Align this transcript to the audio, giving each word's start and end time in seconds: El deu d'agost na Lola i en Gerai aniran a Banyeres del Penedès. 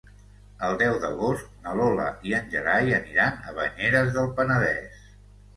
El 0.67 0.77
deu 0.81 0.95
d'agost 1.03 1.51
na 1.67 1.75
Lola 1.81 2.07
i 2.29 2.35
en 2.39 2.49
Gerai 2.55 2.97
aniran 3.01 3.39
a 3.49 3.55
Banyeres 3.61 4.11
del 4.17 4.31
Penedès. 4.41 4.99